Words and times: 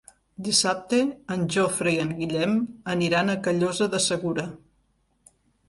Dissabte 0.45 1.01
en 1.35 1.43
Jofre 1.57 1.91
i 1.97 2.01
en 2.05 2.15
Guillem 2.23 2.57
aniran 2.95 3.31
a 3.31 3.39
Callosa 3.49 3.91
de 3.95 4.03
Segura. 4.09 4.51